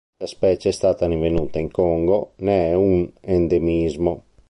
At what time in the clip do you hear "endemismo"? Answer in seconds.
3.19-4.23